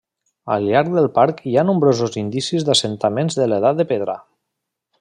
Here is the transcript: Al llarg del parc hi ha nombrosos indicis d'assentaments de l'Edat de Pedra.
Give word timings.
Al 0.53 0.63
llarg 0.69 0.95
del 0.95 1.09
parc 1.17 1.43
hi 1.51 1.53
ha 1.57 1.65
nombrosos 1.67 2.17
indicis 2.21 2.65
d'assentaments 2.71 3.39
de 3.41 3.49
l'Edat 3.53 3.83
de 3.83 3.87
Pedra. 3.93 4.17